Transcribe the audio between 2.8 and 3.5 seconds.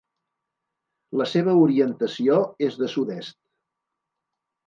de sud-est.